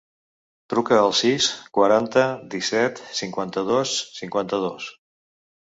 [0.73, 1.49] Truca al sis,
[1.79, 4.93] quaranta, disset, cinquanta-dos, cinquanta-dos.